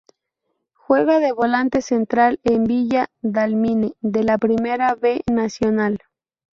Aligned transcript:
Juega 0.73 1.19
de 1.19 1.31
volante 1.31 1.83
central 1.83 2.39
en 2.43 2.63
Villa 2.63 3.11
Dálmine 3.21 3.93
de 4.01 4.23
la 4.23 4.39
Primera 4.39 4.95
B 4.95 5.21
Nacional. 5.31 5.99